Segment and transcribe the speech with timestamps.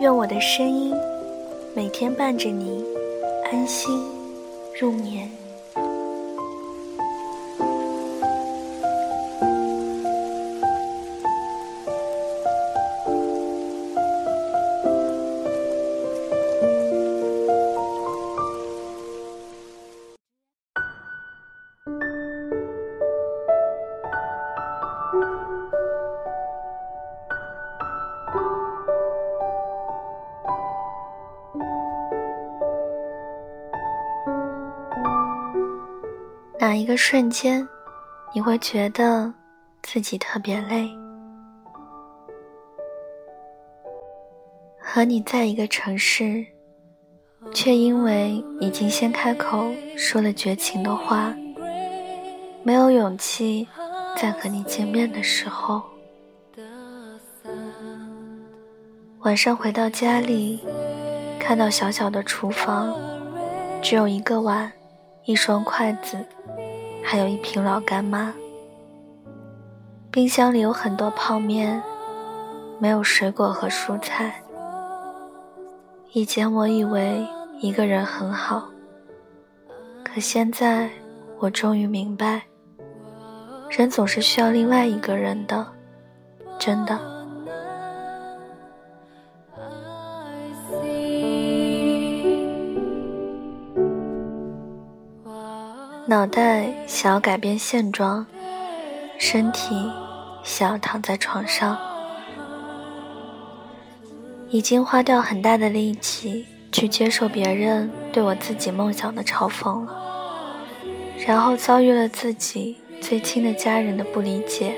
[0.00, 0.94] 愿我的声音
[1.76, 2.82] 每天伴着你
[3.52, 4.02] 安心
[4.80, 5.39] 入眠。
[36.60, 37.66] 哪一个瞬间，
[38.34, 39.32] 你会觉得
[39.82, 40.90] 自己特别累？
[44.78, 46.44] 和你在一个城市，
[47.54, 51.34] 却因为已经先开口说了绝情的话，
[52.62, 53.66] 没有勇气
[54.14, 55.82] 再和你见面的时候。
[59.20, 60.60] 晚上回到家里，
[61.38, 62.94] 看到小小的厨房，
[63.80, 64.70] 只有一个碗，
[65.24, 66.22] 一双筷子。
[67.02, 68.32] 还有一瓶老干妈，
[70.10, 71.82] 冰箱里有很多泡面，
[72.78, 74.42] 没有水果和蔬菜。
[76.12, 77.26] 以前我以为
[77.60, 78.68] 一个人很好，
[80.04, 80.90] 可现在
[81.38, 82.42] 我终于明白，
[83.68, 85.66] 人总是需要另外一个人的，
[86.58, 87.19] 真的。
[96.10, 98.26] 脑袋想要改变现状，
[99.16, 99.88] 身体
[100.42, 101.78] 想要躺在床上，
[104.48, 110.02] 已经花掉很大的力气去接受别人对我自己梦想的嘲讽了，
[111.24, 114.74] 然后遭遇了自己最亲的家人的不理解。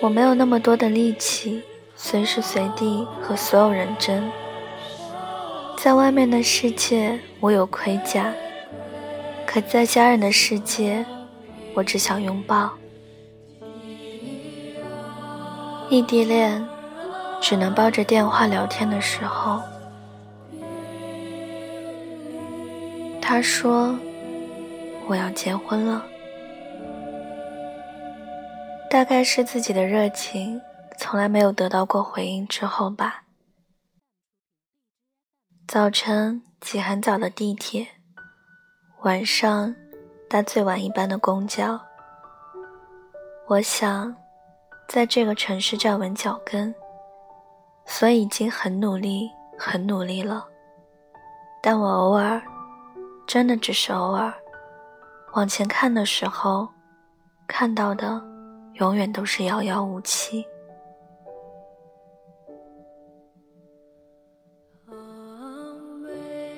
[0.00, 1.60] 我没有那么多的力气，
[1.96, 4.30] 随时随地和所有人争，
[5.76, 8.32] 在外面的世界，我有盔甲。
[9.60, 11.04] 在家人的世界，
[11.74, 12.70] 我只想拥抱。
[15.90, 16.66] 异地恋，
[17.40, 19.62] 只能抱着电话聊天的时候。
[23.20, 23.98] 他说
[25.08, 26.04] ：“我要结婚了。”
[28.90, 30.60] 大概是自己的热情
[30.96, 33.24] 从来没有得到过回应之后吧。
[35.66, 37.97] 早晨挤很早的地铁。
[39.02, 39.72] 晚上
[40.28, 41.80] 搭最晚一班的公交，
[43.46, 44.14] 我想
[44.88, 46.74] 在这个城市站稳脚跟，
[47.86, 50.44] 所以已经很努力，很努力了。
[51.62, 52.42] 但我偶尔，
[53.24, 54.34] 真的只是偶尔，
[55.34, 56.68] 往前看的时候，
[57.46, 58.20] 看到的
[58.74, 60.44] 永远都是遥遥无期。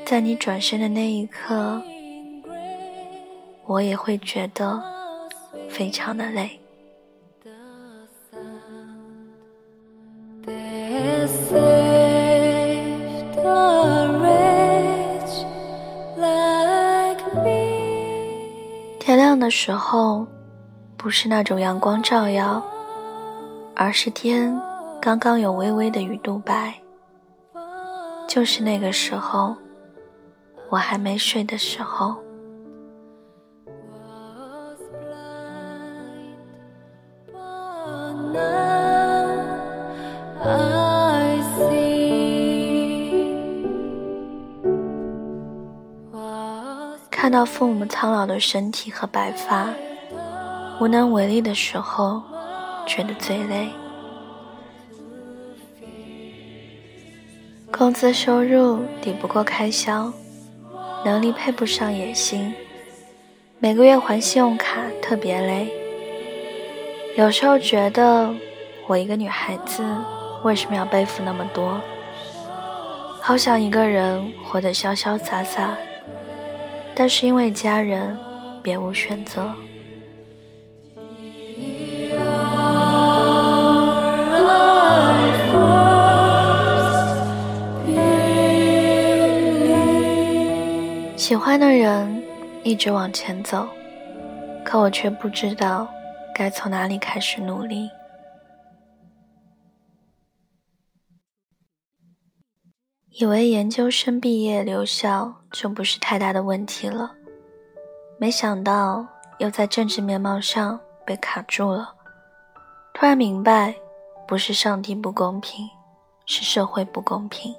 [0.07, 1.83] 在你转身的那一刻。
[3.71, 4.83] 我也会觉得
[5.69, 6.59] 非常的累。
[18.99, 20.27] 天亮的时候，
[20.97, 22.61] 不是那种阳光照耀，
[23.77, 24.61] 而是天
[25.01, 26.75] 刚刚有微微的雨肚白。
[28.27, 29.55] 就是那个时候，
[30.71, 32.17] 我还没睡的时候。
[47.11, 49.69] 看到父母苍老的身体和白发，
[50.81, 52.23] 无能为力的时候，
[52.87, 53.69] 觉得最累。
[57.71, 60.13] 工资收入抵不过开销，
[61.05, 62.53] 能力配不上野心，
[63.59, 65.80] 每个月还信用卡特别累。
[67.17, 68.33] 有时候觉得
[68.87, 69.85] 我一个女孩子
[70.43, 71.81] 为什么要背负那么多，
[73.21, 75.77] 好想一个人活得潇潇洒洒，
[76.95, 78.17] 但是因为家人，
[78.63, 79.53] 别无选择。
[91.17, 92.23] 喜欢的人
[92.63, 93.69] 一直往前走，
[94.65, 95.87] 可我却不知道。
[96.41, 97.91] 该从哪里开始努力。
[103.11, 107.15] 以为研究生毕业留校就不是太大的问题了，
[108.19, 109.07] 没想到
[109.37, 111.95] 又在政治面貌上被卡住了。
[112.95, 113.75] 突然明白，
[114.27, 115.69] 不是上帝不公平，
[116.25, 117.55] 是社会不公平。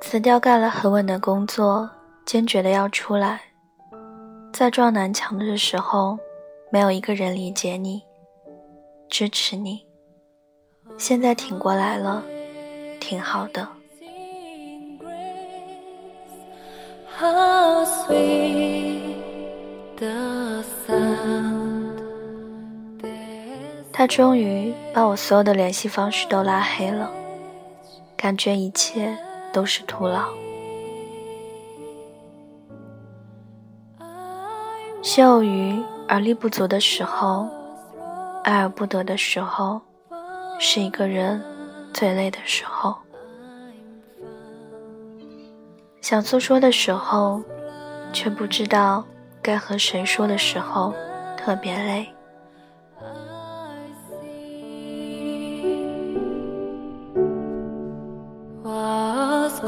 [0.00, 1.90] 辞掉干了很稳的工作，
[2.24, 3.42] 坚决的要出来，
[4.54, 6.16] 在撞南墙的时候，
[6.70, 8.00] 没有一个人理解你，
[9.08, 9.84] 支持你。
[10.96, 12.22] 现在挺过来了，
[13.00, 13.66] 挺好的。
[23.92, 27.10] 他终于把我所有的联系方式都拉黑了，
[28.16, 29.18] 感觉一切
[29.52, 30.28] 都是徒劳。
[35.04, 35.78] 心有余
[36.08, 37.46] 而力不足的时候，
[38.42, 39.78] 爱而不得的时候。
[40.58, 41.42] 是一个人
[41.92, 42.94] 最累的时候，
[46.00, 47.42] 想诉说的时候，
[48.14, 49.04] 却不知道
[49.42, 50.94] 该和谁说的时候，
[51.36, 52.08] 特别累。
[58.62, 59.60] Was